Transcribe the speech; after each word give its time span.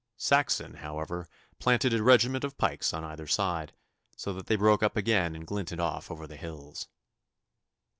Saxon, 0.17 0.77
however, 0.77 1.29
planted 1.59 1.93
a 1.93 2.01
regiment 2.01 2.43
of 2.43 2.57
pikes 2.57 2.91
on 2.91 3.03
either 3.03 3.27
side, 3.27 3.71
so 4.15 4.33
that 4.33 4.47
they 4.47 4.55
broke 4.55 4.81
up 4.81 4.97
again 4.97 5.35
and 5.35 5.45
glinted 5.45 5.79
off 5.79 6.09
over 6.09 6.25
the 6.25 6.37
hills. 6.37 6.87